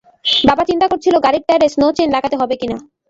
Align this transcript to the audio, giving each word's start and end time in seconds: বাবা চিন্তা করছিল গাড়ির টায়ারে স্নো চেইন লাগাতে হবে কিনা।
বাবা 0.49 0.63
চিন্তা 0.69 0.87
করছিল 0.91 1.15
গাড়ির 1.25 1.43
টায়ারে 1.47 1.67
স্নো 1.73 1.87
চেইন 1.97 2.09
লাগাতে 2.15 2.35
হবে 2.41 2.55
কিনা। 2.61 2.77